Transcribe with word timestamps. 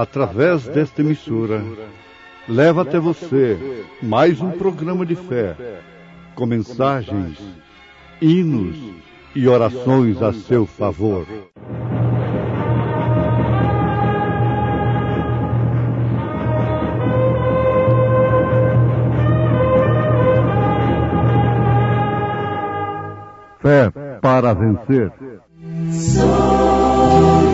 através 0.00 0.66
desta 0.66 1.02
emissora, 1.02 1.62
leva 2.48 2.82
até 2.82 2.98
você 2.98 3.84
mais 4.02 4.40
um 4.40 4.50
programa 4.50 5.04
de 5.04 5.14
fé, 5.14 5.54
com 6.34 6.46
mensagens, 6.46 7.38
hinos 8.20 8.78
e 9.34 9.46
orações 9.46 10.22
a 10.22 10.32
seu 10.32 10.64
favor. 10.64 11.26
Fé 23.60 23.92
para 24.22 24.54
vencer. 24.54 25.12
Somente 25.92 27.50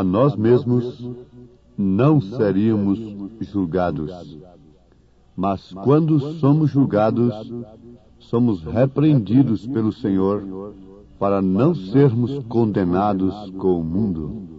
a 0.00 0.02
nós 0.02 0.34
mesmos, 0.34 1.06
não 1.76 2.22
seríamos 2.22 2.98
julgados. 3.40 4.10
Mas 5.36 5.74
quando 5.84 6.18
somos 6.38 6.70
julgados, 6.70 7.34
somos 8.18 8.62
repreendidos 8.62 9.66
pelo 9.66 9.92
Senhor 9.92 10.74
para 11.18 11.42
não 11.42 11.74
sermos 11.74 12.42
condenados 12.48 13.34
com 13.58 13.78
o 13.78 13.84
mundo. 13.84 14.49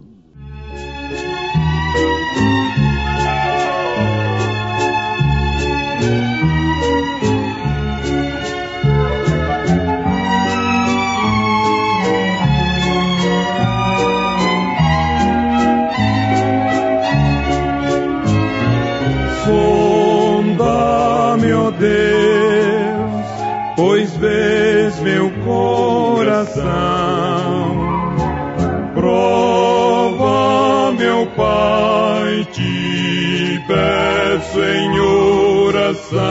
Peço 34.32 34.64
em 34.64 34.98
oração. 35.00 36.22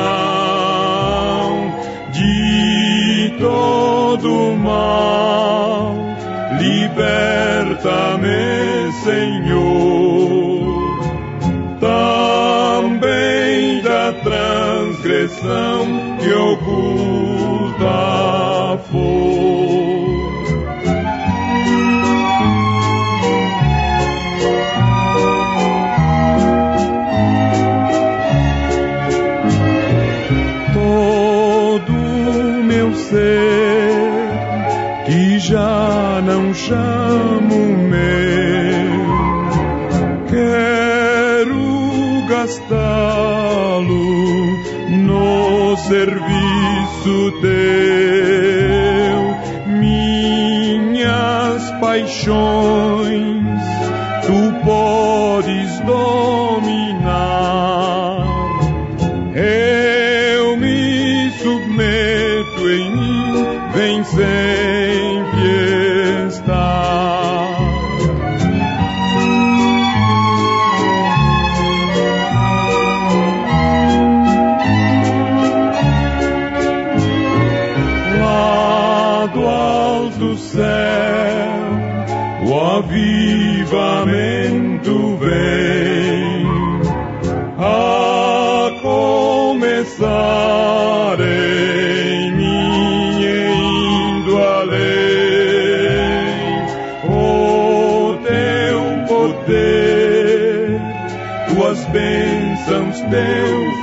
De 2.12 3.34
todo 3.40 4.56
mal, 4.58 5.96
liberta-me, 6.60 8.92
Senhor 9.04 10.72
também 11.80 13.82
da 13.82 14.12
transgressão 14.24 16.18
que 16.20 16.34
oculta 16.34 16.61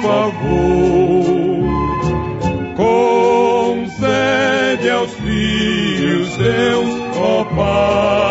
favor. 0.03 1.69
Concede 2.77 4.91
aos 4.91 5.13
filhos 5.15 6.37
teus, 6.37 6.89
ó 7.17 7.45
Pai 7.45 8.28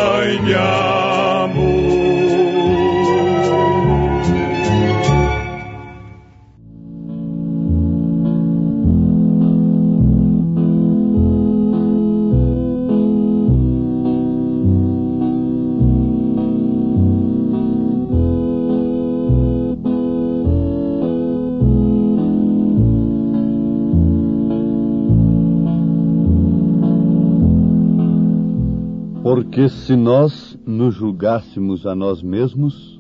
Porque 29.30 29.68
se 29.68 29.94
nós 29.94 30.58
nos 30.66 30.96
julgássemos 30.96 31.86
a 31.86 31.94
nós 31.94 32.24
mesmos, 32.24 32.98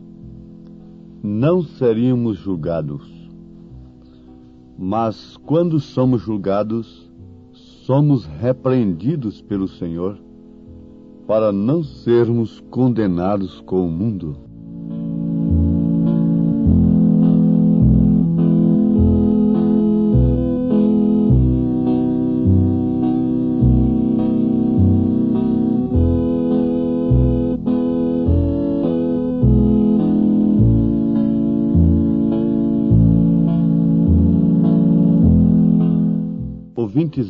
não 1.24 1.64
seríamos 1.64 2.38
julgados. 2.38 3.10
Mas 4.78 5.38
quando 5.38 5.80
somos 5.80 6.22
julgados, 6.22 7.10
somos 7.54 8.26
repreendidos 8.26 9.42
pelo 9.42 9.70
Senhor 9.70 10.20
para 11.26 11.54
não 11.54 11.82
sermos 11.82 12.60
condenados 12.70 13.62
com 13.62 13.88
o 13.88 13.90
mundo. 13.90 14.47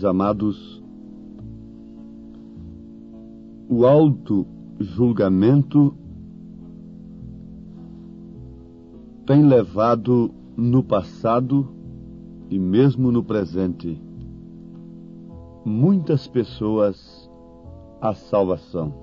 Amados, 0.07 0.83
o 3.69 3.85
alto 3.85 4.47
julgamento 4.79 5.93
tem 9.25 9.43
levado 9.43 10.31
no 10.55 10.81
passado 10.81 11.67
e 12.49 12.57
mesmo 12.57 13.11
no 13.11 13.23
presente 13.23 14.01
muitas 15.65 16.27
pessoas 16.27 17.29
à 17.99 18.13
salvação. 18.13 18.93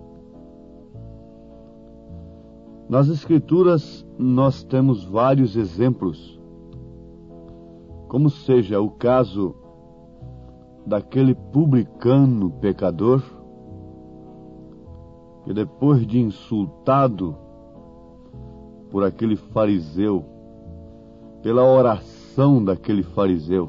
Nas 2.88 3.08
Escrituras 3.08 4.06
nós 4.18 4.64
temos 4.64 5.04
vários 5.04 5.56
exemplos, 5.56 6.40
como 8.08 8.30
seja 8.30 8.80
o 8.80 8.90
caso 8.90 9.54
daquele 10.86 11.34
publicano 11.34 12.50
pecador 12.50 13.22
que 15.44 15.52
depois 15.52 16.06
de 16.06 16.19
insultado 16.19 17.36
por 18.90 19.04
aquele 19.04 19.36
fariseu, 19.36 20.25
pela 21.42 21.62
oração 21.62 22.64
daquele 22.64 23.02
fariseu, 23.02 23.69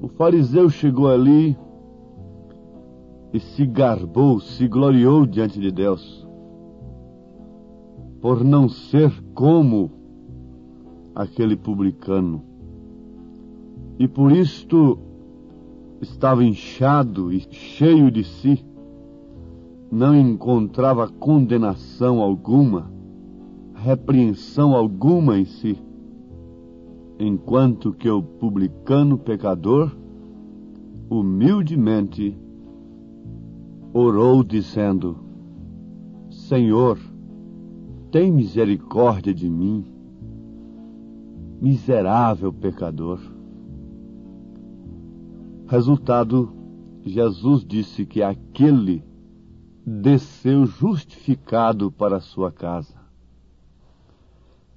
o 0.00 0.08
fariseu 0.08 0.70
chegou 0.70 1.08
ali 1.08 1.56
e 3.32 3.38
se 3.38 3.66
garbou, 3.66 4.40
se 4.40 4.66
gloriou 4.66 5.26
diante 5.26 5.60
de 5.60 5.70
Deus, 5.70 6.26
por 8.20 8.42
não 8.42 8.68
ser 8.68 9.12
como 9.34 9.90
aquele 11.14 11.56
publicano. 11.56 12.42
E 13.98 14.08
por 14.08 14.32
isto 14.32 14.98
estava 16.00 16.44
inchado 16.44 17.32
e 17.32 17.40
cheio 17.50 18.10
de 18.10 18.24
si, 18.24 18.64
não 19.90 20.14
encontrava 20.14 21.08
condenação 21.08 22.20
alguma, 22.20 22.90
repreensão 23.74 24.74
alguma 24.74 25.38
em 25.38 25.44
si, 25.44 25.78
enquanto 27.18 27.92
que 27.92 28.08
o 28.08 28.22
publicano 28.22 29.18
pecador, 29.18 29.94
humildemente, 31.10 32.38
orou 33.92 34.44
dizendo: 34.44 35.18
Senhor, 36.30 36.98
tem 38.10 38.32
misericórdia 38.32 39.34
de 39.34 39.48
mim, 39.50 39.84
miserável 41.60 42.52
pecador. 42.52 43.20
Resultado, 45.70 46.52
Jesus 47.06 47.64
disse 47.64 48.04
que 48.04 48.24
aquele 48.24 49.04
desceu 49.86 50.66
justificado 50.66 51.92
para 51.92 52.16
a 52.16 52.20
sua 52.20 52.50
casa. 52.50 52.96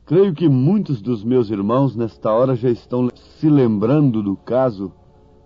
Creio 0.06 0.36
que 0.36 0.48
muitos 0.48 1.02
dos 1.02 1.24
meus 1.24 1.50
irmãos 1.50 1.96
nesta 1.96 2.32
hora 2.32 2.56
já 2.56 2.70
estão 2.70 3.10
se 3.16 3.50
lembrando 3.50 4.22
do 4.22 4.38
caso 4.38 4.94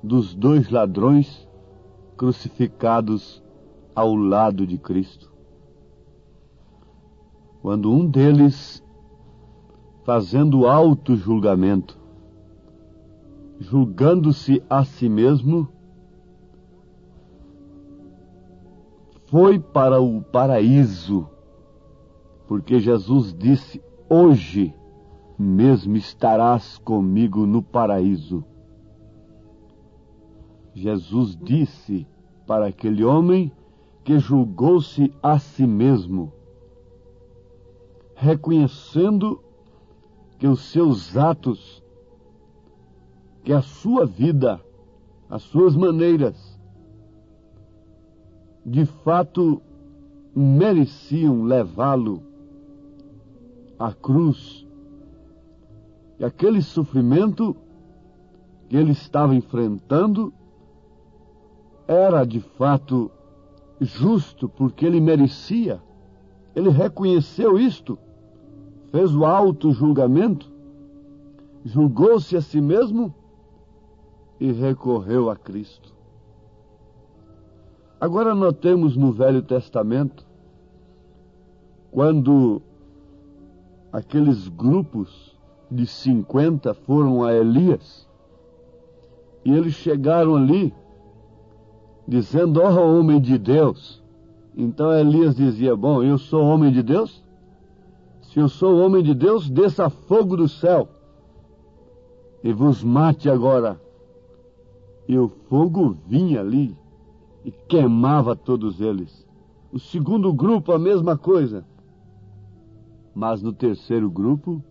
dos 0.03 0.35
dois 0.35 0.69
ladrões 0.69 1.47
crucificados 2.17 3.41
ao 3.95 4.13
lado 4.15 4.67
de 4.67 4.77
Cristo. 4.77 5.31
Quando 7.61 7.89
um 7.89 8.05
deles, 8.05 8.83
fazendo 10.03 10.67
alto 10.67 11.15
julgamento, 11.15 11.97
julgando-se 13.59 14.63
a 14.69 14.83
si 14.83 15.09
mesmo, 15.09 15.67
foi 19.25 19.59
para 19.59 19.99
o 19.99 20.21
paraíso, 20.21 21.27
porque 22.47 22.79
Jesus 22.79 23.33
disse: 23.33 23.81
Hoje 24.09 24.73
mesmo 25.37 25.95
estarás 25.97 26.77
comigo 26.77 27.45
no 27.45 27.61
paraíso. 27.61 28.43
Jesus 30.73 31.35
disse 31.35 32.07
para 32.45 32.67
aquele 32.67 33.03
homem 33.03 33.51
que 34.03 34.17
julgou-se 34.19 35.11
a 35.21 35.37
si 35.37 35.67
mesmo, 35.67 36.31
reconhecendo 38.15 39.43
que 40.39 40.47
os 40.47 40.61
seus 40.61 41.17
atos 41.17 41.83
que 43.47 43.53
a 43.53 43.61
sua 43.61 44.05
vida, 44.05 44.59
as 45.29 45.41
suas 45.41 45.73
maneiras, 45.73 46.59
de 48.65 48.85
fato 48.85 49.61
mereciam 50.35 51.45
levá-lo 51.45 52.21
à 53.79 53.93
cruz. 53.93 54.67
E 56.19 56.25
aquele 56.25 56.61
sofrimento 56.61 57.55
que 58.67 58.75
ele 58.75 58.91
estava 58.91 59.33
enfrentando 59.33 60.33
era 61.87 62.25
de 62.25 62.41
fato 62.41 63.09
justo, 63.79 64.49
porque 64.49 64.85
ele 64.85 64.99
merecia. 64.99 65.81
Ele 66.53 66.69
reconheceu 66.69 67.57
isto, 67.57 67.97
fez 68.91 69.15
o 69.15 69.23
auto 69.23 69.71
julgamento, 69.71 70.51
julgou-se 71.63 72.35
a 72.35 72.41
si 72.41 72.59
mesmo 72.59 73.15
e 74.39 74.51
recorreu 74.51 75.29
a 75.29 75.35
Cristo. 75.35 75.93
Agora 77.99 78.35
notemos 78.35 78.95
no 78.95 79.11
Velho 79.11 79.41
Testamento, 79.41 80.25
quando 81.91 82.61
aqueles 83.91 84.47
grupos 84.47 85.35
de 85.69 85.85
50 85.85 86.73
foram 86.73 87.23
a 87.23 87.33
Elias, 87.33 88.07
e 89.43 89.51
eles 89.51 89.73
chegaram 89.73 90.35
ali 90.35 90.73
dizendo, 92.07 92.61
ó 92.61 92.69
oh, 92.69 92.99
homem 92.99 93.19
de 93.19 93.37
Deus. 93.37 94.03
Então 94.55 94.91
Elias 94.91 95.35
dizia, 95.35 95.75
bom, 95.75 96.03
eu 96.03 96.17
sou 96.17 96.43
homem 96.43 96.71
de 96.71 96.83
Deus? 96.83 97.23
Se 98.21 98.39
eu 98.39 98.47
sou 98.47 98.77
homem 98.79 99.01
de 99.01 99.13
Deus, 99.13 99.49
desça 99.49 99.89
fogo 99.89 100.37
do 100.37 100.47
céu 100.47 100.89
e 102.43 102.53
vos 102.53 102.83
mate 102.83 103.29
agora 103.29 103.79
e 105.07 105.17
o 105.17 105.29
fogo 105.49 105.97
vinha 106.05 106.41
ali 106.41 106.75
e 107.45 107.51
queimava 107.51 108.35
todos 108.35 108.81
eles. 108.81 109.25
O 109.71 109.79
segundo 109.79 110.33
grupo, 110.33 110.71
a 110.73 110.79
mesma 110.79 111.17
coisa. 111.17 111.65
Mas 113.15 113.41
no 113.41 113.53
terceiro 113.53 114.09
grupo, 114.09 114.61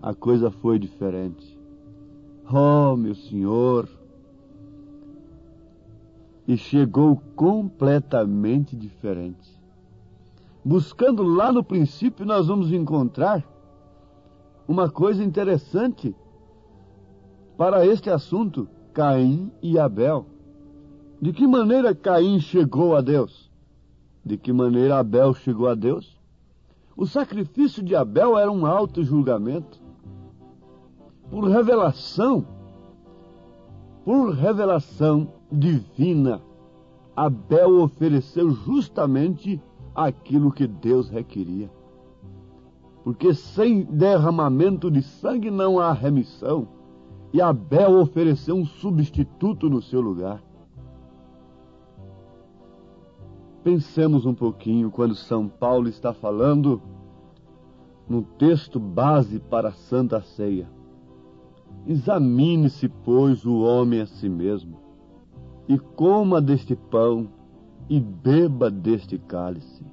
a 0.00 0.14
coisa 0.14 0.50
foi 0.50 0.78
diferente. 0.78 1.58
Oh, 2.50 2.96
meu 2.96 3.14
Senhor! 3.14 3.88
E 6.46 6.56
chegou 6.56 7.20
completamente 7.36 8.76
diferente. 8.76 9.54
Buscando 10.64 11.22
lá 11.22 11.52
no 11.52 11.62
princípio, 11.62 12.24
nós 12.24 12.46
vamos 12.46 12.72
encontrar 12.72 13.44
uma 14.66 14.90
coisa 14.90 15.22
interessante 15.22 16.14
para 17.56 17.86
este 17.86 18.08
assunto 18.08 18.68
Caim 18.94 19.50
e 19.60 19.76
Abel. 19.76 20.24
De 21.20 21.32
que 21.32 21.48
maneira 21.48 21.92
Caim 21.96 22.38
chegou 22.38 22.94
a 22.94 23.00
Deus? 23.00 23.50
De 24.24 24.38
que 24.38 24.52
maneira 24.52 25.00
Abel 25.00 25.34
chegou 25.34 25.66
a 25.66 25.74
Deus? 25.74 26.16
O 26.96 27.04
sacrifício 27.04 27.82
de 27.82 27.96
Abel 27.96 28.38
era 28.38 28.50
um 28.50 28.64
alto 28.64 29.02
julgamento. 29.02 29.82
Por 31.28 31.48
revelação, 31.48 32.46
por 34.04 34.30
revelação 34.32 35.28
divina, 35.50 36.40
Abel 37.16 37.82
ofereceu 37.82 38.52
justamente 38.52 39.60
aquilo 39.92 40.52
que 40.52 40.68
Deus 40.68 41.08
requeria. 41.08 41.68
Porque 43.02 43.34
sem 43.34 43.82
derramamento 43.82 44.88
de 44.88 45.02
sangue 45.02 45.50
não 45.50 45.80
há 45.80 45.92
remissão 45.92 46.68
e 47.34 47.42
Abel 47.42 47.98
ofereceu 47.98 48.54
um 48.54 48.64
substituto 48.64 49.68
no 49.68 49.82
seu 49.82 50.00
lugar. 50.00 50.40
Pensemos 53.64 54.24
um 54.24 54.32
pouquinho 54.32 54.88
quando 54.88 55.16
São 55.16 55.48
Paulo 55.48 55.88
está 55.88 56.14
falando 56.14 56.80
no 58.08 58.22
texto 58.22 58.78
base 58.78 59.40
para 59.40 59.70
a 59.70 59.72
Santa 59.72 60.22
Ceia. 60.22 60.70
Examine-se, 61.84 62.88
pois, 62.88 63.44
o 63.44 63.62
homem 63.62 64.02
a 64.02 64.06
si 64.06 64.28
mesmo, 64.28 64.78
e 65.66 65.76
coma 65.76 66.40
deste 66.40 66.76
pão 66.76 67.26
e 67.88 67.98
beba 67.98 68.70
deste 68.70 69.18
cálice. 69.18 69.84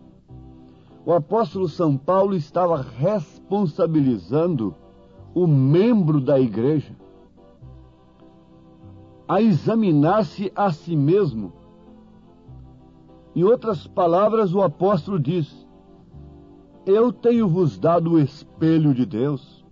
O 1.03 1.11
apóstolo 1.11 1.67
São 1.67 1.97
Paulo 1.97 2.35
estava 2.35 2.79
responsabilizando 2.79 4.75
o 5.33 5.47
membro 5.47 6.21
da 6.21 6.39
igreja 6.39 7.00
a 9.31 9.41
examinar-se 9.41 10.51
a 10.53 10.73
si 10.73 10.93
mesmo. 10.93 11.53
Em 13.33 13.45
outras 13.45 13.87
palavras, 13.87 14.53
o 14.53 14.61
apóstolo 14.61 15.17
diz: 15.17 15.65
Eu 16.85 17.13
tenho-vos 17.13 17.79
dado 17.79 18.11
o 18.11 18.19
espelho 18.19 18.93
de 18.93 19.05
Deus, 19.05 19.63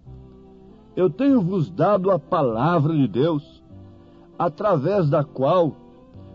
eu 0.95 1.09
tenho-vos 1.09 1.69
dado 1.69 2.09
a 2.09 2.17
palavra 2.17 2.93
de 2.93 3.05
Deus, 3.05 3.61
através 4.37 5.09
da 5.09 5.25
qual 5.25 5.75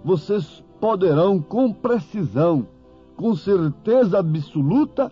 vocês 0.04 0.62
poderão 0.78 1.40
com 1.40 1.72
precisão, 1.72 2.68
com 3.16 3.34
certeza 3.34 4.18
absoluta, 4.18 5.10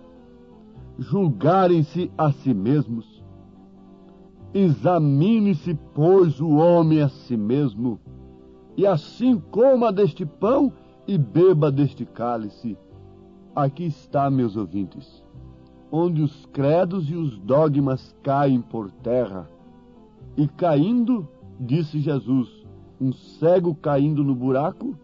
julgarem-se 0.98 2.12
a 2.18 2.30
si 2.30 2.52
mesmos. 2.52 3.11
Examine-se, 4.54 5.74
pois, 5.94 6.40
o 6.40 6.56
homem 6.56 7.00
a 7.00 7.08
si 7.08 7.36
mesmo, 7.36 7.98
e 8.76 8.86
assim 8.86 9.40
coma 9.50 9.90
deste 9.90 10.26
pão 10.26 10.72
e 11.06 11.16
beba 11.16 11.72
deste 11.72 12.04
cálice. 12.04 12.76
Aqui 13.54 13.84
está, 13.84 14.30
meus 14.30 14.56
ouvintes, 14.56 15.22
onde 15.90 16.22
os 16.22 16.46
credos 16.46 17.08
e 17.10 17.14
os 17.14 17.38
dogmas 17.38 18.14
caem 18.22 18.60
por 18.60 18.90
terra. 18.90 19.48
E 20.36 20.46
caindo, 20.48 21.26
disse 21.58 21.98
Jesus, 21.98 22.48
um 23.00 23.12
cego 23.12 23.74
caindo 23.74 24.22
no 24.22 24.34
buraco, 24.34 24.94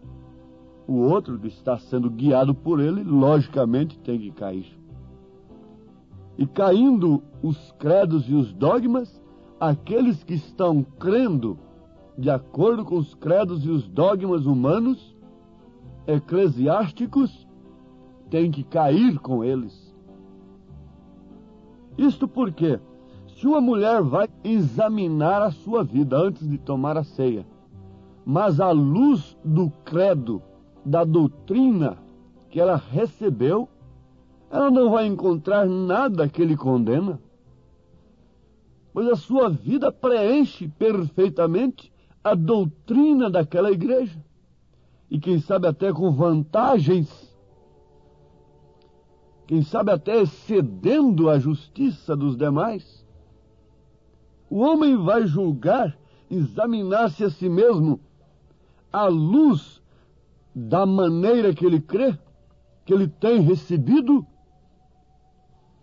o 0.87 0.95
outro 0.95 1.37
que 1.37 1.47
está 1.47 1.77
sendo 1.77 2.09
guiado 2.09 2.53
por 2.55 2.79
ele, 2.79 3.03
logicamente 3.03 3.99
tem 3.99 4.19
que 4.19 4.31
cair. 4.31 4.65
E 6.37 6.47
caindo 6.47 7.21
os 7.43 7.71
credos 7.73 8.27
e 8.27 8.33
os 8.33 8.51
dogmas, 8.53 9.21
aqueles 9.59 10.23
que 10.23 10.33
estão 10.33 10.83
crendo 10.83 11.57
de 12.17 12.29
acordo 12.29 12.83
com 12.85 12.97
os 12.97 13.13
credos 13.15 13.65
e 13.65 13.69
os 13.69 13.87
dogmas 13.87 14.45
humanos, 14.45 15.15
eclesiásticos, 16.05 17.47
têm 18.29 18.51
que 18.51 18.63
cair 18.63 19.19
com 19.19 19.43
eles. 19.43 19.95
Isto 21.97 22.27
porque, 22.27 22.79
se 23.27 23.47
uma 23.47 23.61
mulher 23.61 24.01
vai 24.01 24.27
examinar 24.43 25.41
a 25.41 25.51
sua 25.51 25.83
vida 25.83 26.17
antes 26.17 26.47
de 26.47 26.57
tomar 26.57 26.97
a 26.97 27.03
ceia, 27.03 27.45
mas 28.25 28.59
à 28.59 28.71
luz 28.71 29.37
do 29.43 29.69
credo 29.83 30.41
da 30.85 31.03
doutrina 31.03 31.97
que 32.49 32.59
ela 32.59 32.75
recebeu, 32.75 33.67
ela 34.51 34.71
não 34.71 34.91
vai 34.91 35.05
encontrar 35.05 35.67
nada 35.67 36.27
que 36.27 36.43
lhe 36.43 36.55
condena. 36.55 37.19
Pois 38.93 39.07
a 39.07 39.15
sua 39.15 39.49
vida 39.49 39.91
preenche 39.91 40.67
perfeitamente 40.67 41.91
a 42.23 42.35
doutrina 42.35 43.29
daquela 43.29 43.71
igreja. 43.71 44.19
E 45.09 45.19
quem 45.19 45.39
sabe 45.39 45.67
até 45.67 45.91
com 45.91 46.11
vantagens, 46.11 47.35
quem 49.47 49.63
sabe 49.63 49.91
até 49.91 50.21
excedendo 50.21 51.29
a 51.29 51.39
justiça 51.39 52.15
dos 52.15 52.37
demais. 52.37 53.05
O 54.49 54.59
homem 54.59 54.97
vai 54.97 55.25
julgar, 55.25 55.97
examinar-se 56.29 57.23
a 57.23 57.29
si 57.29 57.49
mesmo 57.49 57.99
à 58.91 59.05
luz 59.05 59.81
da 60.53 60.85
maneira 60.85 61.53
que 61.53 61.65
ele 61.65 61.79
crê, 61.79 62.17
que 62.85 62.93
ele 62.93 63.07
tem 63.07 63.41
recebido, 63.41 64.25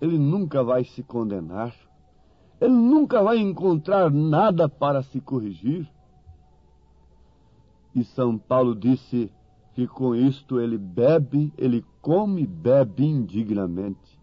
ele 0.00 0.18
nunca 0.18 0.62
vai 0.62 0.84
se 0.84 1.02
condenar, 1.02 1.74
ele 2.60 2.72
nunca 2.72 3.22
vai 3.22 3.38
encontrar 3.38 4.10
nada 4.10 4.68
para 4.68 5.02
se 5.02 5.20
corrigir. 5.20 5.88
E 7.94 8.04
São 8.04 8.38
Paulo 8.38 8.74
disse 8.74 9.30
que 9.74 9.86
com 9.86 10.14
isto 10.14 10.58
ele 10.60 10.78
bebe, 10.78 11.52
ele 11.56 11.84
come 12.00 12.46
bebe 12.46 13.04
indignamente. 13.04 14.18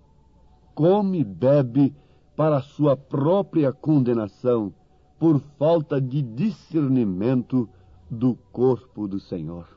Come 0.73 1.23
bebe 1.23 1.95
para 2.35 2.61
sua 2.61 2.97
própria 2.97 3.71
condenação, 3.71 4.73
por 5.19 5.39
falta 5.57 6.01
de 6.01 6.21
discernimento 6.21 7.69
do 8.09 8.35
corpo 8.51 9.07
do 9.07 9.19
Senhor. 9.19 9.67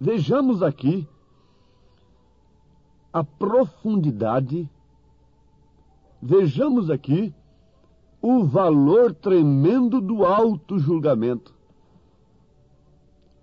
Vejamos 0.00 0.62
aqui 0.62 1.08
a 3.12 3.24
profundidade, 3.24 4.70
vejamos 6.20 6.90
aqui 6.90 7.34
o 8.20 8.44
valor 8.44 9.14
tremendo 9.14 10.00
do 10.00 10.24
auto 10.24 10.78
julgamento. 10.78 11.54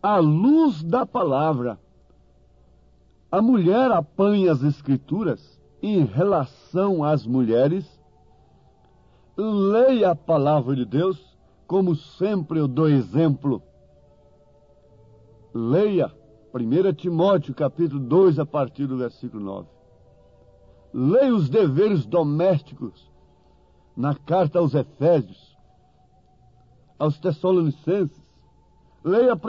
À 0.01 0.17
luz 0.17 0.83
da 0.83 1.05
palavra, 1.05 1.79
a 3.31 3.41
mulher 3.41 3.91
apanha 3.91 4.51
as 4.51 4.61
escrituras 4.61 5.59
em 5.81 6.05
relação 6.05 7.03
às 7.03 7.25
mulheres, 7.25 7.85
leia 9.37 10.11
a 10.11 10.15
palavra 10.15 10.75
de 10.75 10.85
Deus, 10.85 11.37
como 11.65 11.95
sempre 11.95 12.59
eu 12.59 12.67
dou 12.67 12.89
exemplo. 12.89 13.61
Leia 15.53 16.11
1 16.53 16.93
Timóteo 16.93 17.53
capítulo 17.53 17.99
2, 17.99 18.39
a 18.39 18.45
partir 18.45 18.85
do 18.85 18.97
versículo 18.97 19.43
9. 19.43 19.72
Leia 20.93 21.33
os 21.33 21.49
deveres 21.49 22.05
domésticos 22.05 23.11
na 23.97 24.13
carta 24.13 24.59
aos 24.59 24.75
Efésios, 24.75 25.57
aos 26.99 27.17
Tessalonicenses. 27.19 28.21
Leia 29.03 29.33
1 29.33 29.39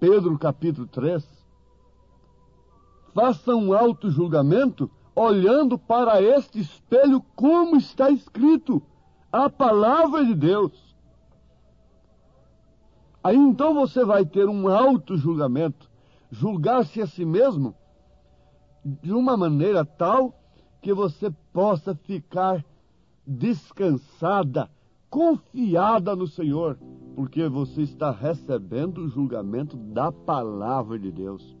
Pedro 0.00 0.36
capítulo 0.36 0.88
3. 0.88 1.24
Faça 3.14 3.54
um 3.54 3.72
auto-julgamento 3.72 4.90
olhando 5.14 5.78
para 5.78 6.20
este 6.20 6.58
espelho 6.58 7.22
como 7.36 7.76
está 7.76 8.10
escrito 8.10 8.82
a 9.30 9.48
palavra 9.48 10.24
de 10.24 10.34
Deus. 10.34 10.72
Aí 13.22 13.36
então 13.36 13.74
você 13.74 14.04
vai 14.04 14.24
ter 14.24 14.48
um 14.48 14.68
auto-julgamento 14.68 15.88
julgar-se 16.30 17.00
a 17.00 17.06
si 17.06 17.24
mesmo 17.24 17.76
de 18.84 19.12
uma 19.12 19.36
maneira 19.36 19.84
tal 19.84 20.39
que 20.80 20.92
você 20.92 21.30
possa 21.52 21.94
ficar 21.94 22.64
descansada, 23.26 24.70
confiada 25.08 26.16
no 26.16 26.26
Senhor, 26.26 26.78
porque 27.14 27.48
você 27.48 27.82
está 27.82 28.10
recebendo 28.10 28.98
o 28.98 29.08
julgamento 29.08 29.76
da 29.76 30.10
palavra 30.10 30.98
de 30.98 31.10
Deus. 31.10 31.56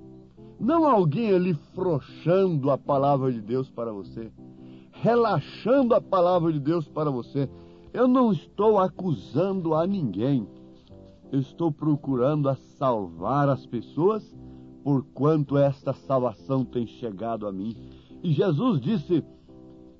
Não 0.58 0.86
alguém 0.86 1.34
ali 1.34 1.54
frouxando 1.74 2.70
a 2.70 2.78
palavra 2.78 3.32
de 3.32 3.40
Deus 3.40 3.70
para 3.70 3.92
você, 3.92 4.30
relaxando 4.92 5.94
a 5.94 6.00
palavra 6.00 6.52
de 6.52 6.60
Deus 6.60 6.86
para 6.86 7.10
você. 7.10 7.48
Eu 7.92 8.06
não 8.06 8.32
estou 8.32 8.78
acusando 8.78 9.74
a 9.74 9.86
ninguém. 9.86 10.46
Eu 11.32 11.40
estou 11.40 11.72
procurando 11.72 12.48
a 12.48 12.56
salvar 12.78 13.48
as 13.48 13.64
pessoas 13.66 14.22
porquanto 14.82 15.58
esta 15.58 15.92
salvação 15.92 16.64
tem 16.64 16.86
chegado 16.86 17.46
a 17.46 17.52
mim. 17.52 17.76
E 18.22 18.32
Jesus 18.32 18.80
disse: 18.80 19.24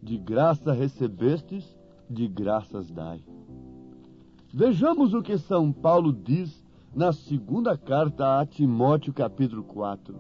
De 0.03 0.19
graça 0.19 0.73
recebestes, 0.73 1.65
de 2.09 2.29
graças 2.29 2.91
dai. 2.91 3.23
Vejamos 4.53 5.15
o 5.15 5.23
que 5.23 5.39
São 5.39 5.73
Paulo 5.73 6.13
diz 6.13 6.65
na 6.95 7.13
segunda 7.13 7.79
carta 7.79 8.41
a 8.41 8.45
Timóteo, 8.45 9.13
capítulo 9.13 9.63
4. 9.63 10.15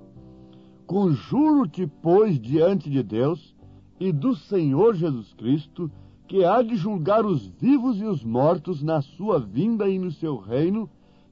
Conjuro-te, 0.86 1.86
pois, 1.86 2.40
diante 2.40 2.88
de 2.88 3.02
Deus 3.02 3.54
e 3.98 4.12
do 4.12 4.34
Senhor 4.34 4.94
Jesus 4.94 5.34
Cristo, 5.34 5.90
que 6.26 6.44
há 6.44 6.62
de 6.62 6.76
julgar 6.76 7.26
os 7.26 7.46
vivos 7.46 8.00
e 8.00 8.04
os 8.04 8.24
mortos 8.24 8.82
na 8.82 9.02
sua 9.02 9.38
vinda 9.38 9.88
e 9.88 9.98
no 9.98 10.10
seu 10.10 10.38
reino, 10.38 10.88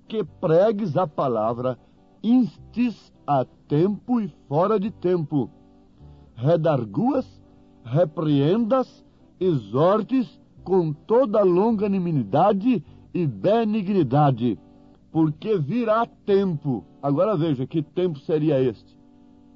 que 0.06 0.22
pregues 0.22 0.96
a 0.96 1.06
palavra, 1.06 1.78
instis 2.22 3.12
a 3.26 3.44
tempo 3.68 4.20
e 4.20 4.28
fora 4.48 4.78
de 4.78 4.90
tempo. 4.90 5.50
Redarguas, 6.40 7.26
repreendas, 7.84 9.04
exortes 9.40 10.40
com 10.62 10.92
toda 10.92 11.42
longanimidade 11.42 12.84
e 13.12 13.26
benignidade, 13.26 14.56
porque 15.10 15.58
virá 15.58 16.06
tempo. 16.06 16.84
Agora 17.02 17.36
veja, 17.36 17.66
que 17.66 17.82
tempo 17.82 18.20
seria 18.20 18.62
este? 18.62 18.96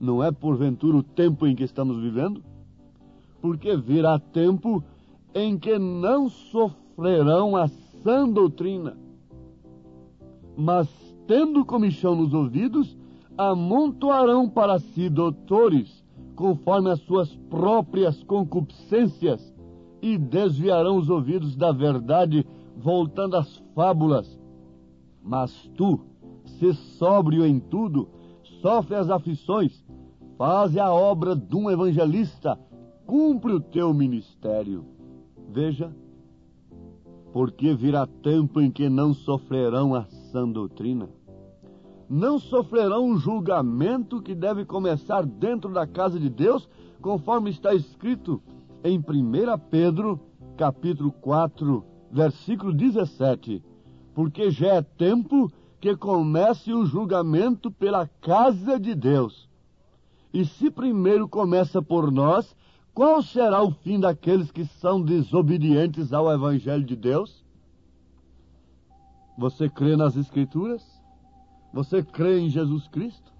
Não 0.00 0.24
é 0.24 0.32
porventura 0.32 0.96
o 0.96 1.04
tempo 1.04 1.46
em 1.46 1.54
que 1.54 1.62
estamos 1.62 2.02
vivendo? 2.02 2.42
Porque 3.40 3.76
virá 3.76 4.18
tempo 4.18 4.82
em 5.32 5.56
que 5.56 5.78
não 5.78 6.28
sofrerão 6.28 7.54
a 7.54 7.68
sã 8.02 8.28
doutrina, 8.28 8.96
mas 10.56 10.88
tendo 11.28 11.64
comichão 11.64 12.16
nos 12.16 12.34
ouvidos, 12.34 12.98
amontoarão 13.38 14.48
para 14.48 14.80
si 14.80 15.08
doutores, 15.08 16.01
conforme 16.34 16.90
as 16.90 17.00
suas 17.00 17.34
próprias 17.50 18.22
concupiscências, 18.24 19.52
e 20.00 20.18
desviarão 20.18 20.96
os 20.96 21.08
ouvidos 21.08 21.54
da 21.54 21.70
verdade, 21.70 22.44
voltando 22.76 23.36
às 23.36 23.62
fábulas. 23.74 24.38
Mas 25.22 25.70
tu, 25.76 26.00
se 26.44 26.74
sóbrio 26.74 27.46
em 27.46 27.60
tudo, 27.60 28.08
sofre 28.60 28.96
as 28.96 29.08
aflições, 29.08 29.84
faze 30.36 30.80
a 30.80 30.92
obra 30.92 31.36
de 31.36 31.54
um 31.54 31.70
evangelista, 31.70 32.58
cumpre 33.06 33.52
o 33.52 33.60
teu 33.60 33.94
ministério. 33.94 34.84
Veja, 35.48 35.94
porque 37.32 37.74
virá 37.74 38.06
tempo 38.06 38.60
em 38.60 38.70
que 38.70 38.88
não 38.88 39.14
sofrerão 39.14 39.94
a 39.94 40.04
sã 40.04 40.48
doutrina. 40.48 41.08
Não 42.12 42.38
sofrerão 42.38 43.06
um 43.06 43.16
julgamento 43.16 44.20
que 44.20 44.34
deve 44.34 44.66
começar 44.66 45.24
dentro 45.24 45.72
da 45.72 45.86
casa 45.86 46.20
de 46.20 46.28
Deus, 46.28 46.68
conforme 47.00 47.48
está 47.48 47.74
escrito 47.74 48.42
em 48.84 48.98
1 48.98 49.02
Pedro, 49.70 50.20
capítulo 50.54 51.10
4, 51.10 51.82
versículo 52.10 52.70
17. 52.74 53.64
Porque 54.14 54.50
já 54.50 54.74
é 54.74 54.82
tempo 54.82 55.50
que 55.80 55.96
comece 55.96 56.74
o 56.74 56.84
julgamento 56.84 57.70
pela 57.70 58.06
casa 58.06 58.78
de 58.78 58.94
Deus. 58.94 59.48
E 60.34 60.44
se 60.44 60.70
primeiro 60.70 61.26
começa 61.26 61.80
por 61.80 62.12
nós, 62.12 62.54
qual 62.92 63.22
será 63.22 63.62
o 63.62 63.70
fim 63.70 63.98
daqueles 63.98 64.50
que 64.50 64.66
são 64.66 65.00
desobedientes 65.00 66.12
ao 66.12 66.30
Evangelho 66.30 66.84
de 66.84 66.94
Deus? 66.94 67.42
Você 69.38 69.66
crê 69.66 69.96
nas 69.96 70.14
Escrituras? 70.14 71.01
Você 71.72 72.02
crê 72.02 72.40
em 72.40 72.48
Jesus 72.48 72.86
Cristo? 72.88 73.32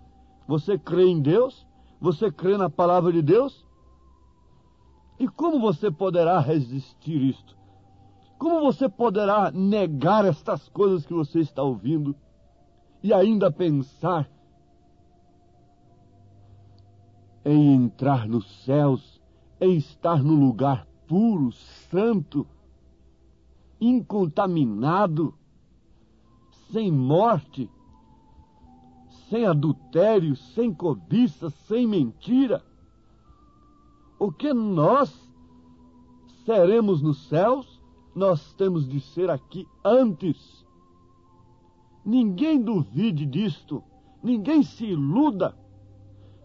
Você 0.46 0.78
crê 0.78 1.06
em 1.06 1.20
Deus? 1.20 1.66
Você 2.00 2.30
crê 2.30 2.56
na 2.56 2.70
palavra 2.70 3.12
de 3.12 3.22
Deus? 3.22 3.64
E 5.18 5.28
como 5.28 5.60
você 5.60 5.90
poderá 5.90 6.40
resistir 6.40 7.22
isto? 7.22 7.56
Como 8.38 8.60
você 8.60 8.88
poderá 8.88 9.50
negar 9.52 10.24
estas 10.24 10.68
coisas 10.68 11.06
que 11.06 11.14
você 11.14 11.40
está 11.40 11.62
ouvindo 11.62 12.16
e 13.02 13.12
ainda 13.12 13.52
pensar 13.52 14.28
em 17.44 17.74
entrar 17.74 18.26
nos 18.26 18.64
céus 18.64 19.22
em 19.62 19.76
estar 19.76 20.24
no 20.24 20.34
lugar 20.34 20.88
puro, 21.06 21.52
santo, 21.52 22.44
incontaminado, 23.80 25.34
sem 26.72 26.90
morte, 26.90 27.70
sem 29.32 29.46
adultério, 29.46 30.36
sem 30.36 30.74
cobiça, 30.74 31.48
sem 31.66 31.86
mentira. 31.86 32.62
O 34.18 34.30
que 34.30 34.52
nós 34.52 35.10
seremos 36.44 37.00
nos 37.00 37.28
céus, 37.28 37.80
nós 38.14 38.52
temos 38.52 38.86
de 38.86 39.00
ser 39.00 39.30
aqui 39.30 39.66
antes. 39.82 40.66
Ninguém 42.04 42.60
duvide 42.60 43.25
disto, 43.25 43.82
ninguém 44.23 44.62
se 44.62 44.84
iluda. 44.84 45.56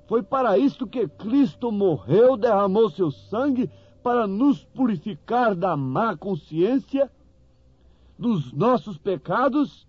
Foi 0.08 0.24
para 0.24 0.58
isto 0.58 0.88
que 0.88 1.10
Cristo 1.10 1.74
morreu, 1.74 2.38
derramou 2.38 2.90
seu 2.90 3.12
sangue 3.12 3.70
para 4.02 4.26
nos 4.26 4.64
purificar 4.64 5.54
da 5.54 5.76
má 5.76 6.16
consciência, 6.16 7.12
dos 8.18 8.54
nossos 8.54 8.98
pecados, 8.98 9.86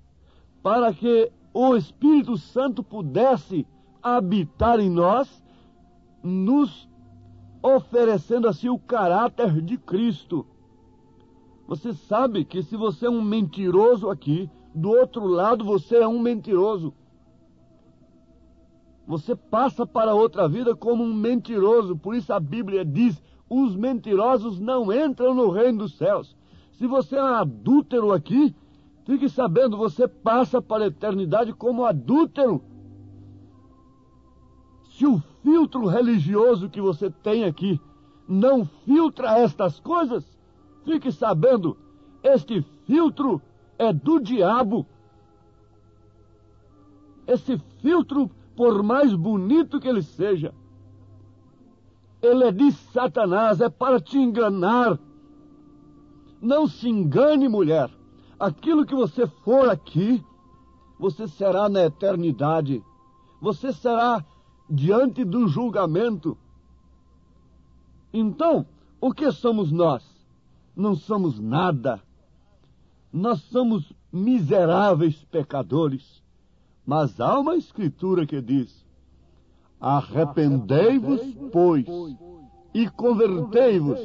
para 0.65 0.93
que 0.93 1.31
o 1.61 1.77
Espírito 1.77 2.37
Santo 2.37 2.85
pudesse 2.85 3.67
habitar 4.01 4.79
em 4.79 4.89
nós, 4.89 5.43
nos 6.23 6.89
oferecendo 7.61 8.47
assim 8.47 8.69
o 8.69 8.79
caráter 8.79 9.61
de 9.61 9.77
Cristo. 9.77 10.47
Você 11.67 11.93
sabe 11.93 12.45
que 12.45 12.63
se 12.63 12.77
você 12.77 13.07
é 13.07 13.11
um 13.11 13.21
mentiroso 13.21 14.09
aqui, 14.09 14.49
do 14.73 14.91
outro 14.91 15.27
lado 15.27 15.65
você 15.65 15.97
é 15.97 16.07
um 16.07 16.21
mentiroso. 16.21 16.95
Você 19.05 19.35
passa 19.35 19.85
para 19.85 20.15
outra 20.15 20.49
vida 20.49 20.77
como 20.77 21.03
um 21.03 21.13
mentiroso. 21.13 21.97
Por 21.97 22.15
isso 22.15 22.33
a 22.33 22.39
Bíblia 22.39 22.85
diz: 22.85 23.21
os 23.51 23.75
mentirosos 23.75 24.61
não 24.61 24.93
entram 24.93 25.35
no 25.35 25.51
reino 25.51 25.79
dos 25.79 25.97
céus. 25.97 26.37
Se 26.75 26.87
você 26.87 27.17
é 27.17 27.23
um 27.23 27.27
adúltero 27.27 28.13
aqui, 28.13 28.55
fique 29.09 29.27
sabendo, 29.27 29.75
você 29.75 30.07
passa 30.07 30.61
para 30.61 30.85
a 30.85 30.89
eternidade 30.89 31.55
como 31.55 31.87
adúltero. 31.87 32.63
Se 34.91 35.07
o 35.07 35.19
filtro 35.43 35.87
religioso 35.87 36.69
que 36.69 36.79
você 36.79 37.11
tem 37.11 37.45
aqui 37.45 37.81
não 38.29 38.67
filtra 38.67 39.39
estas 39.39 39.81
coisas, 39.81 40.39
fique 40.85 41.11
sabendo, 41.11 41.75
este 42.23 42.61
filtro 42.85 43.41
é 43.79 43.95
do 43.95 44.21
diabo. 44.21 44.87
Esse 47.27 47.57
filtro 47.81 48.31
por 48.55 48.83
mais 48.83 49.15
bonito 49.15 49.81
que 49.81 49.89
ele 49.89 50.03
seja. 50.03 50.53
Ele 52.21 52.45
é 52.45 52.53
de 52.53 52.73
Satanás, 52.73 53.63
é 53.63 53.71
para 53.71 54.01
te 54.01 54.19
enganar. 54.19 54.99
Não 56.43 56.67
se 56.67 56.91
engane, 56.91 57.49
mulher. 57.49 57.98
Aquilo 58.39 58.87
que 58.87 58.95
você 58.95 59.27
for 59.27 59.69
aqui, 59.69 60.25
você 60.99 61.27
será 61.27 61.69
na 61.69 61.85
eternidade. 61.85 62.83
Você 63.41 63.73
será 63.73 64.25
diante 64.69 65.25
do 65.25 65.49
julgamento. 65.49 66.37
Então, 68.13 68.67
o 69.01 69.13
que 69.13 69.31
somos 69.33 69.73
nós? 69.73 70.05
Não 70.75 70.95
somos 70.95 71.39
nada. 71.41 72.01
Nós 73.13 73.41
somos 73.43 73.93
miseráveis 74.13 75.25
pecadores. 75.25 76.23
Mas 76.87 77.21
há 77.21 77.39
uma 77.39 77.57
escritura 77.57 78.27
que 78.27 78.41
diz: 78.41 78.85
Arrependei-vos, 79.81 81.21
pois, 81.53 81.87
e 82.73 82.89
convertei-vos, 82.89 83.99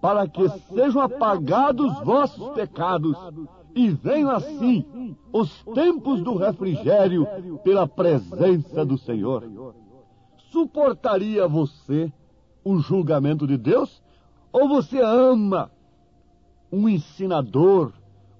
para 0.00 0.28
que 0.28 0.48
sejam 0.74 1.02
apagados 1.02 1.98
vossos 2.04 2.48
pecados, 2.54 3.16
e 3.74 3.90
venham 3.90 4.30
assim 4.30 5.16
os 5.32 5.62
tempos 5.74 6.22
do 6.22 6.36
refrigério 6.36 7.26
pela 7.62 7.86
presença 7.86 8.84
do 8.84 8.98
Senhor. 8.98 9.74
Suportaria 10.50 11.46
você 11.46 12.12
o 12.64 12.78
julgamento 12.78 13.46
de 13.46 13.56
Deus? 13.56 14.02
Ou 14.52 14.68
você 14.68 15.00
ama 15.00 15.70
um 16.72 16.88
ensinador, 16.88 17.92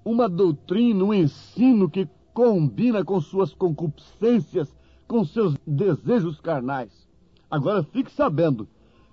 uma 0.03 0.27
doutrina, 0.27 1.03
um 1.03 1.13
ensino 1.13 1.89
que 1.89 2.07
combina 2.33 3.03
com 3.03 3.21
suas 3.21 3.53
concupiscências, 3.53 4.75
com 5.07 5.23
seus 5.23 5.55
desejos 5.65 6.39
carnais. 6.39 7.07
Agora 7.49 7.83
fique 7.83 8.11
sabendo 8.11 8.67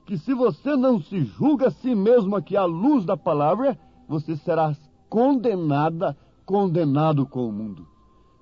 que 0.06 0.16
se 0.16 0.32
você 0.32 0.76
não 0.76 1.00
se 1.00 1.24
julga 1.24 1.66
a 1.68 1.70
si 1.70 1.94
mesmo 1.94 2.36
aqui 2.36 2.56
à 2.56 2.64
luz 2.64 3.04
da 3.04 3.16
palavra, 3.16 3.78
você 4.08 4.36
será 4.36 4.74
condenada, 5.10 6.16
condenado 6.44 7.26
com 7.26 7.48
o 7.48 7.52
mundo. 7.52 7.86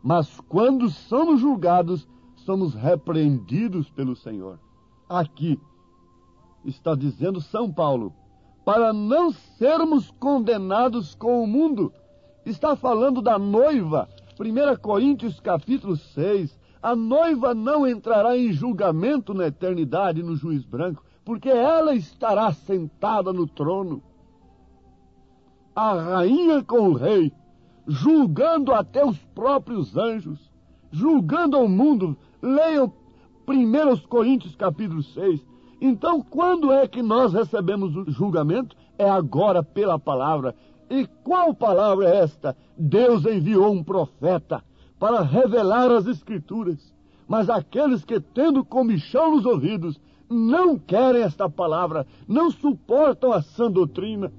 Mas 0.02 0.38
quando 0.48 0.90
somos 0.90 1.40
julgados, 1.40 2.06
somos 2.36 2.74
repreendidos 2.74 3.88
pelo 3.90 4.14
Senhor. 4.14 4.60
Aqui 5.08 5.58
está 6.64 6.94
dizendo 6.94 7.40
São 7.40 7.72
Paulo, 7.72 8.12
para 8.64 8.92
não 8.92 9.32
sermos 9.32 10.10
condenados 10.12 11.14
com 11.14 11.42
o 11.42 11.46
mundo. 11.46 11.92
Está 12.44 12.76
falando 12.76 13.22
da 13.22 13.38
noiva 13.38 14.08
1 14.38 14.76
Coríntios 14.82 15.38
capítulo 15.38 15.96
6, 15.96 16.58
a 16.82 16.96
noiva 16.96 17.54
não 17.54 17.86
entrará 17.86 18.36
em 18.36 18.52
julgamento 18.52 19.32
na 19.32 19.46
eternidade 19.46 20.24
no 20.24 20.34
juiz 20.34 20.64
branco, 20.64 21.04
porque 21.24 21.48
ela 21.48 21.94
estará 21.94 22.52
sentada 22.52 23.32
no 23.32 23.46
trono. 23.46 24.02
A 25.74 25.92
rainha 25.94 26.62
com 26.62 26.90
o 26.90 26.92
rei, 26.92 27.32
julgando 27.86 28.72
até 28.72 29.04
os 29.04 29.18
próprios 29.34 29.96
anjos, 29.96 30.50
julgando 30.90 31.56
ao 31.56 31.68
mundo. 31.68 32.16
Leiam 32.40 32.92
1 33.48 34.08
Coríntios 34.08 34.54
capítulo 34.54 35.02
6. 35.02 35.44
Então, 35.80 36.22
quando 36.22 36.72
é 36.72 36.86
que 36.86 37.02
nós 37.02 37.32
recebemos 37.32 37.96
o 37.96 38.10
julgamento? 38.10 38.76
É 38.96 39.08
agora 39.08 39.62
pela 39.62 39.98
palavra. 39.98 40.54
E 40.88 41.06
qual 41.24 41.52
palavra 41.54 42.08
é 42.08 42.18
esta? 42.18 42.56
Deus 42.76 43.24
enviou 43.24 43.72
um 43.72 43.82
profeta 43.82 44.62
para 44.98 45.22
revelar 45.22 45.90
as 45.90 46.06
Escrituras. 46.06 46.94
Mas 47.26 47.50
aqueles 47.50 48.04
que, 48.04 48.20
tendo 48.20 48.64
comichão 48.64 49.34
nos 49.34 49.44
ouvidos, 49.44 49.98
não 50.34 50.78
querem 50.78 51.22
esta 51.22 51.48
palavra, 51.48 52.06
não 52.28 52.50
suportam 52.50 53.32
a 53.32 53.40
sã 53.40 53.70
doutrina. 53.70 54.32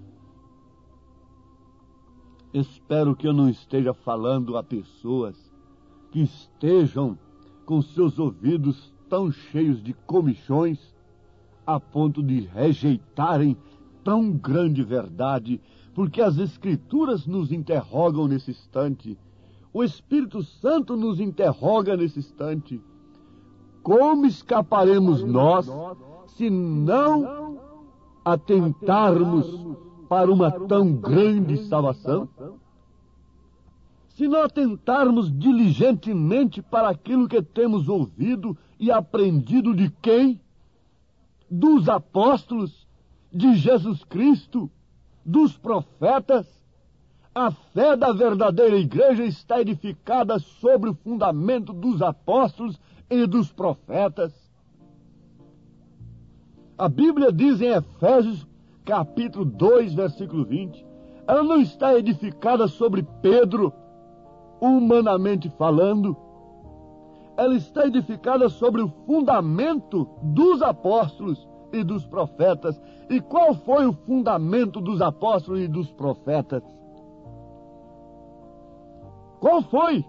Espero 2.54 3.16
que 3.16 3.28
eu 3.28 3.34
não 3.34 3.50
esteja 3.50 3.94
falando 3.94 4.58
a 4.58 4.64
pessoas 4.64 5.36
que 6.12 6.22
estejam 6.22 7.18
com 7.66 7.82
seus 7.82 8.20
ouvidos 8.20 8.94
tão 9.10 9.32
cheios 9.32 9.84
de 9.84 9.94
comichões 9.94 10.94
a 11.66 11.80
ponto 11.80 12.22
de 12.22 12.42
rejeitarem 12.42 13.58
tão 14.04 14.32
grande 14.32 14.84
verdade 14.84 15.60
porque 15.96 16.22
as 16.22 16.38
Escrituras 16.38 17.26
nos 17.26 17.54
interrogam 17.54 18.28
nesse 18.28 18.52
instante. 18.52 19.18
o 19.74 19.84
Espírito 19.84 20.44
Santo 20.44 20.96
nos 20.96 21.20
interroga 21.20 21.96
nesse 21.98 22.20
instante: 22.20 22.82
como 23.86 24.26
escaparemos 24.26 25.24
nós 25.24 25.70
se 26.30 26.50
não 26.50 27.60
atentarmos 28.26 29.78
para 30.10 30.32
uma 30.32 30.50
tão 30.50 30.92
grande 30.92 31.68
salvação? 31.68 32.28
Se 34.16 34.28
não 34.28 34.42
atentarmos 34.42 35.32
diligentemente 35.32 36.64
para 36.64 36.90
aquilo 36.90 37.28
que 37.28 37.40
temos 37.44 37.88
ouvido 37.88 38.58
e 38.80 38.92
aprendido 38.92 39.72
de 39.72 39.92
quem? 40.02 40.42
Dos 41.48 41.88
apóstolos, 41.88 42.88
de 43.32 43.54
Jesus 43.54 44.04
Cristo, 44.04 44.68
dos 45.24 45.56
profetas, 45.56 46.48
a 47.36 47.52
fé 47.52 47.96
da 47.96 48.12
verdadeira 48.12 48.78
igreja 48.78 49.24
está 49.24 49.62
edificada 49.62 50.40
sobre 50.40 50.90
o 50.90 50.96
fundamento 50.96 51.72
dos 51.72 52.02
apóstolos 52.02 52.80
e 53.10 53.26
dos 53.26 53.52
profetas. 53.52 54.34
A 56.78 56.90
Bíblia 56.90 57.32
diz 57.32 57.62
em 57.62 57.70
Efésios, 57.70 58.46
capítulo 58.84 59.46
2, 59.46 59.94
versículo 59.94 60.46
20, 60.46 60.86
ela 61.28 61.44
não 61.44 61.60
está 61.60 61.98
edificada 61.98 62.68
sobre 62.68 63.04
Pedro, 63.22 63.74
humanamente 64.60 65.50
falando, 65.58 66.16
ela 67.38 67.56
está 67.56 67.86
edificada 67.88 68.48
sobre 68.50 68.82
o 68.82 68.88
fundamento 69.06 70.08
dos 70.22 70.62
apóstolos 70.62 71.48
e 71.74 71.84
dos 71.84 72.06
profetas. 72.06 72.80
E 73.10 73.20
qual 73.20 73.54
foi 73.54 73.86
o 73.86 73.94
fundamento 73.94 74.80
dos 74.80 75.02
apóstolos 75.02 75.62
e 75.62 75.68
dos 75.68 75.92
profetas? 75.92 76.64
Qual 79.40 79.62
foi? 79.64 80.06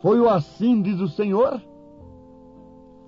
Foi 0.00 0.18
o 0.18 0.28
assim 0.28 0.82
diz 0.82 1.00
o 1.00 1.08
Senhor? 1.08 1.60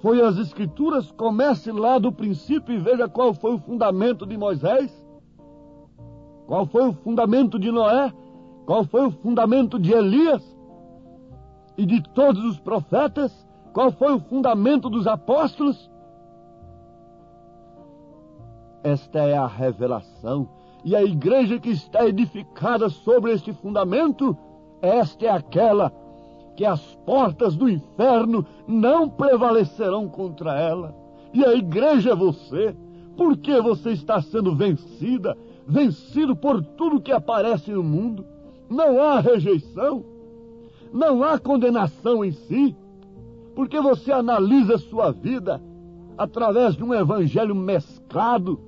Foi 0.01 0.21
as 0.21 0.37
Escrituras? 0.37 1.11
Comece 1.13 1.71
lá 1.71 1.99
do 1.99 2.13
princípio 2.13 2.75
e 2.75 2.79
veja 2.79 3.09
qual 3.09 3.33
foi 3.33 3.55
o 3.55 3.59
fundamento 3.59 4.27
de 4.27 4.37
Moisés. 4.37 4.93
Qual 6.47 6.67
foi 6.67 6.89
o 6.89 6.93
fundamento 6.93 7.59
de 7.59 7.71
Noé? 7.71 8.13
Qual 8.67 8.85
foi 8.85 9.07
o 9.07 9.11
fundamento 9.11 9.79
de 9.79 9.93
Elias? 9.93 10.43
E 11.79 11.87
de 11.87 12.03
todos 12.03 12.45
os 12.45 12.59
profetas? 12.59 13.47
Qual 13.73 13.91
foi 13.93 14.13
o 14.15 14.21
fundamento 14.21 14.91
dos 14.91 15.07
apóstolos? 15.07 15.91
Esta 18.83 19.21
é 19.21 19.37
a 19.37 19.47
revelação 19.47 20.49
e 20.85 20.97
a 20.97 21.03
igreja 21.03 21.59
que 21.59 21.71
está 21.71 22.07
edificada 22.07 22.89
sobre 22.89 23.33
este 23.33 23.53
fundamento, 23.53 24.37
esta 24.81 25.27
é 25.27 25.29
aquela 25.31 25.93
que 26.63 26.67
as 26.67 26.95
portas 27.05 27.57
do 27.57 27.69
inferno 27.69 28.47
não 28.69 29.09
prevalecerão 29.09 30.09
contra 30.09 30.57
ela. 30.57 30.95
E 31.35 31.45
a 31.45 31.53
igreja 31.57 32.11
é 32.11 32.15
você, 32.15 32.73
porque 33.17 33.61
você 33.61 33.91
está 33.91 34.23
sendo 34.23 34.55
vencida, 34.55 35.37
vencido 35.67 36.37
por 36.37 36.63
tudo 36.63 37.01
que 37.01 37.11
aparece 37.11 37.73
no 37.73 37.83
mundo. 37.83 38.25
Não 38.71 39.03
há 39.03 39.19
rejeição, 39.19 40.05
não 40.93 41.25
há 41.25 41.37
condenação 41.37 42.25
em 42.25 42.31
si, 42.31 42.77
porque 43.57 43.81
você 43.81 44.13
analisa 44.13 44.79
sua 44.79 45.11
vida 45.11 45.61
através 46.17 46.77
de 46.77 46.85
um 46.85 46.95
evangelho 46.95 47.57
mesclado 47.57 48.61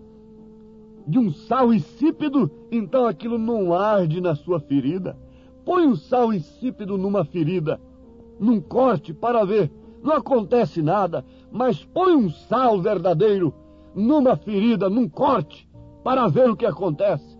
de 1.06 1.16
um 1.16 1.30
sal 1.30 1.72
insípido, 1.72 2.50
então 2.72 3.06
aquilo 3.06 3.38
não 3.38 3.72
arde 3.72 4.20
na 4.20 4.34
sua 4.34 4.58
ferida. 4.58 5.16
Põe 5.64 5.86
um 5.86 5.96
sal 5.96 6.32
insípido 6.32 6.98
numa 6.98 7.24
ferida, 7.24 7.80
num 8.38 8.60
corte 8.60 9.12
para 9.12 9.44
ver. 9.44 9.70
Não 10.02 10.12
acontece 10.12 10.82
nada, 10.82 11.24
mas 11.50 11.84
põe 11.84 12.14
um 12.14 12.30
sal 12.30 12.80
verdadeiro 12.80 13.54
numa 13.94 14.36
ferida, 14.36 14.90
num 14.90 15.08
corte, 15.08 15.68
para 16.02 16.28
ver 16.28 16.50
o 16.50 16.56
que 16.56 16.66
acontece. 16.66 17.38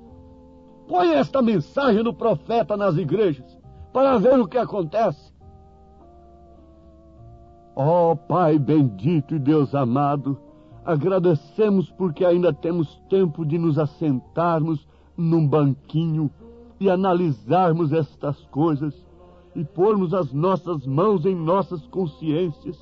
Põe 0.89 1.13
esta 1.15 1.43
mensagem 1.43 2.03
do 2.03 2.15
profeta 2.15 2.77
nas 2.77 2.97
igrejas, 2.97 3.59
para 3.93 4.19
ver 4.19 4.39
o 4.41 4.49
que 4.49 4.57
acontece. 4.57 5.33
Ó 7.77 8.13
oh, 8.13 8.17
Pai 8.17 8.59
bendito 8.59 9.35
e 9.35 9.39
Deus 9.39 9.75
amado, 9.75 10.39
Agradecemos 10.85 11.91
porque 11.91 12.25
ainda 12.27 12.53
temos 12.53 13.01
tempo 13.09 13.47
de 13.47 13.57
nos 13.57 13.79
assentarmos 13.79 14.87
num 15.17 15.49
banquinho 15.49 16.31
e 16.81 16.91
analisarmos 16.91 17.93
estas 17.93 18.39
coisas 18.47 18.95
e 19.55 19.65
pormos 19.65 20.13
as 20.13 20.33
nossas 20.33 20.87
mãos 20.87 21.25
em 21.25 21.35
nossas 21.35 21.87
consciências 21.87 22.77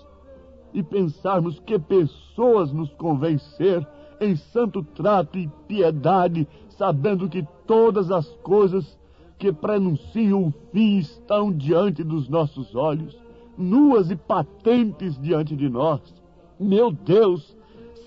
e 0.72 0.82
pensarmos 0.82 1.58
que 1.60 1.78
pessoas 1.78 2.72
nos 2.72 2.90
convencer 2.94 3.86
em 4.20 4.36
santo 4.36 4.82
trato 4.82 5.38
e 5.38 5.50
piedade, 5.66 6.48
sabendo 6.70 7.28
que 7.28 7.46
todas 7.66 8.10
as 8.10 8.26
coisas 8.42 8.98
que 9.38 9.52
prenunciam 9.52 10.46
o 10.46 10.54
fim 10.72 10.98
estão 10.98 11.52
diante 11.52 12.02
dos 12.02 12.28
nossos 12.28 12.74
olhos, 12.74 13.18
nuas 13.58 14.10
e 14.10 14.16
patentes 14.16 15.20
diante 15.20 15.54
de 15.54 15.68
nós. 15.68 16.00
Meu 16.58 16.92
Deus, 16.92 17.54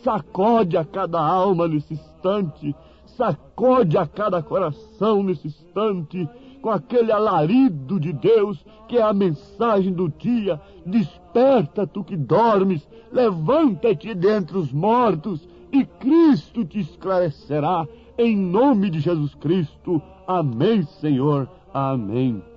Sacode 0.05 0.77
a 0.77 0.85
cada 0.85 1.19
alma 1.19 1.67
nesse 1.67 1.95
instante, 1.95 2.75
sacode 3.15 3.97
a 3.97 4.05
cada 4.05 4.41
coração 4.41 5.23
nesse 5.23 5.47
instante, 5.47 6.27
com 6.61 6.69
aquele 6.69 7.11
alarido 7.11 7.99
de 7.99 8.11
Deus 8.11 8.65
que 8.87 8.97
é 8.97 9.01
a 9.01 9.13
mensagem 9.13 9.93
do 9.93 10.09
dia. 10.09 10.59
Desperta 10.85 11.85
tu 11.85 12.03
que 12.03 12.15
dormes, 12.17 12.87
levanta-te 13.11 14.13
dentre 14.13 14.57
os 14.57 14.71
mortos 14.71 15.47
e 15.71 15.85
Cristo 15.85 16.65
te 16.65 16.79
esclarecerá. 16.79 17.87
Em 18.17 18.35
nome 18.35 18.89
de 18.89 18.99
Jesus 18.99 19.35
Cristo. 19.35 20.01
Amém, 20.27 20.83
Senhor. 20.83 21.49
Amém. 21.73 22.54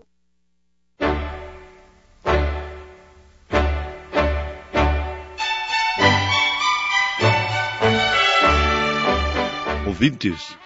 Ouvintes, 9.98 10.56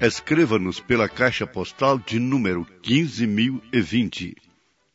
escreva-nos 0.00 0.80
pela 0.80 1.08
caixa 1.08 1.46
postal 1.46 1.96
de 1.96 2.18
número 2.18 2.66
15020, 2.82 4.34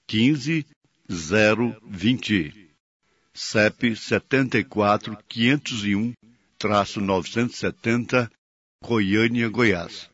15020, 0.05 2.69
CEP 3.33 3.95
74 3.95 5.17
501 5.29 6.13
970, 6.61 8.29
Goiânia, 8.83 9.47
Goiás. 9.47 10.09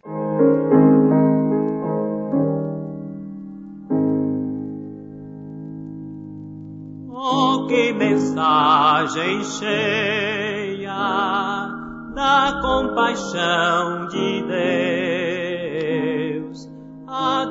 Oh, 7.11 7.67
que 7.69 7.93
mensagem 7.93 9.45
cheia 9.45 10.89
da 12.15 12.61
compaixão 12.63 14.09
de 14.09 14.43
Deus, 14.43 15.22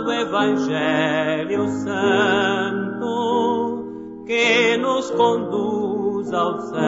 do 0.04 0.12
Evangelho 0.12 1.68
Santo 1.68 3.12
que 4.26 4.78
nos 4.78 5.12
conduz 5.12 6.34
aos 6.34 6.64
céus. 6.70 6.82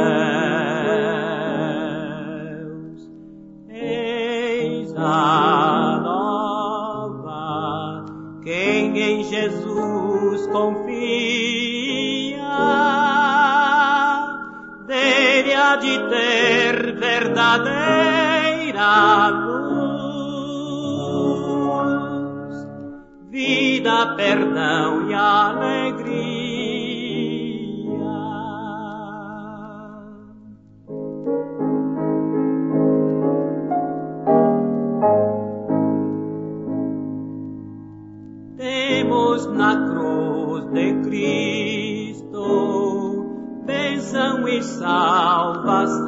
Eis 3.69 4.91
a 4.95 5.99
nova, 6.03 8.05
quem 8.43 8.97
em 8.97 9.23
Jesus 9.23 10.47
confia, 10.47 10.73
dele 14.87 15.53
há 15.53 15.75
de 15.75 15.99
ter 16.09 16.95
verdadeira 16.95 17.83
luz, 19.29 19.52
perdão 24.15 25.09
e 25.09 25.13
alegria. 25.13 26.53
Temos 38.57 39.47
na 39.47 39.89
cruz 39.89 40.65
de 40.71 40.93
Cristo 41.03 42.13
bênção 43.65 44.47
e 44.47 44.61
salvação, 44.61 46.03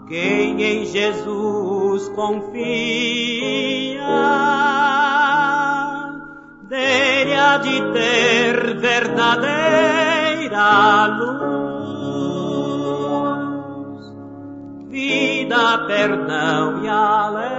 quem 0.06 0.62
em 0.62 0.84
Jesus 0.84 2.10
confia, 2.10 2.60
dele 6.68 7.34
há 7.34 7.56
de 7.56 7.80
ter 7.92 8.78
verdadeira 8.78 11.06
luz, 11.18 12.52
vida, 14.90 15.78
perdão 15.86 16.84
e 16.84 16.88
alegria. 16.88 17.51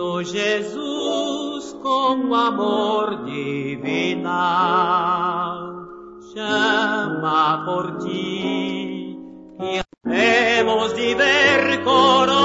Cristo 0.00 0.24
Jesus 0.24 1.76
com 1.82 2.34
amor 2.34 3.22
divinal 3.26 4.30
chama 6.32 7.62
por 7.66 7.98
ti 7.98 9.18
e 9.60 9.82
hemos 10.10 10.94
de 10.94 11.14
ver 11.14 11.84
coroado 11.84 12.39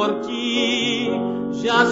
Ele 0.00 0.06
por 0.06 0.20
ti 0.20 1.10
já 1.62 1.84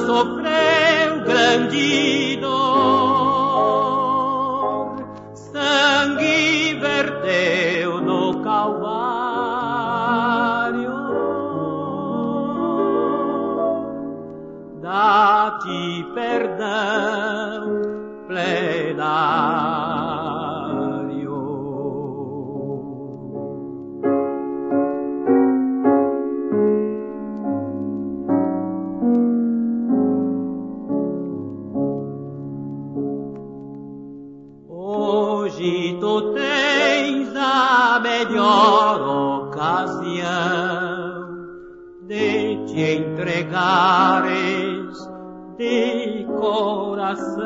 entregares 43.48 45.08
de 45.56 46.26
coração. 46.38 47.38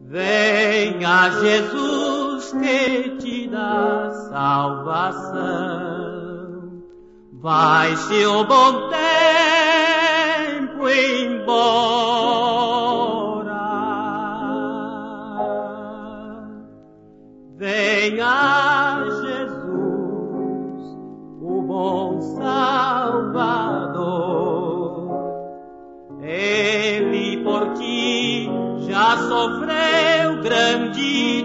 Venha 0.00 1.30
Jesus 1.30 2.52
que 2.52 3.16
te 3.18 3.46
dá 3.48 4.10
salvação. 4.30 5.38
Vai-se 7.32 8.26
o 8.26 8.44
bom 8.44 8.90
tempo 8.90 10.88
embora. 10.88 12.57
Sofreu 29.16 30.42
grande 30.42 31.37